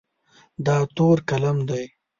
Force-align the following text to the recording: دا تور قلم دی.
دا 0.65 0.77
تور 0.95 1.17
قلم 1.29 1.57
دی. 1.69 1.83